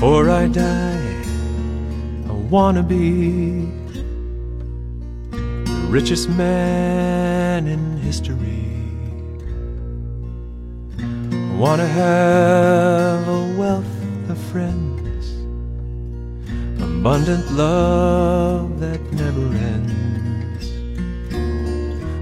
[0.00, 1.24] die,
[2.28, 3.66] I wanna be
[5.30, 8.64] the richest man in history.
[10.98, 13.86] I wanna have a wealth
[14.28, 15.34] of friends,
[16.78, 20.66] abundant love that never ends.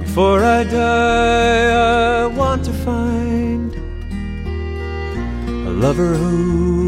[0.00, 3.74] Before I die, I want to find
[5.66, 6.87] a lover who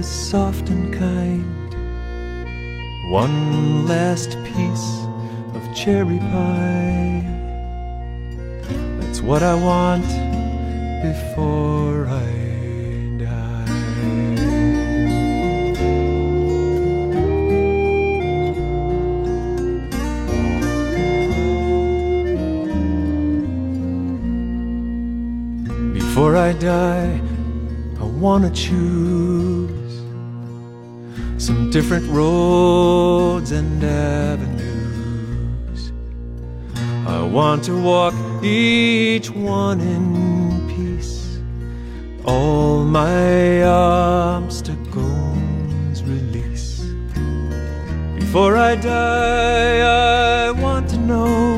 [0.00, 1.74] is soft and kind.
[3.10, 4.88] One last piece
[5.54, 7.22] of cherry pie.
[9.00, 10.10] That's what I want
[11.08, 12.30] before I
[13.26, 13.66] die.
[25.92, 27.20] Before I die,
[28.00, 29.79] I wanna choose
[31.40, 35.90] some different roads and avenues.
[37.06, 38.12] I want to walk
[38.44, 41.40] each one in peace,
[42.26, 44.82] all my obstacles
[46.02, 46.84] release.
[48.16, 49.80] Before I die,
[50.46, 51.56] I want to know.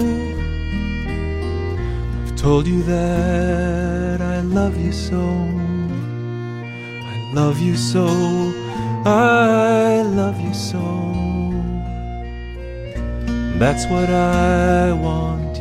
[2.23, 5.19] I've told you that I love you so.
[5.19, 8.71] I love you so.
[9.05, 10.81] I love you so.
[13.59, 15.52] That's what I want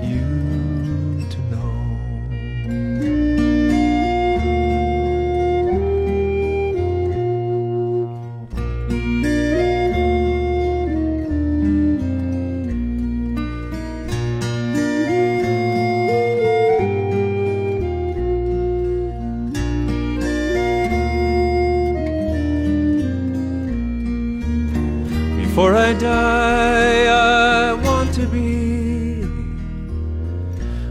[25.51, 29.23] Before I die, I want to be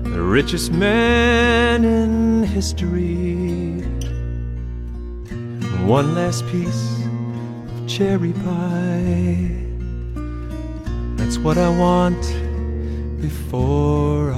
[0.02, 3.80] the richest man in history.
[5.86, 6.92] One last piece
[7.72, 9.48] of cherry pie.
[11.16, 12.20] That's what I want
[13.22, 14.34] before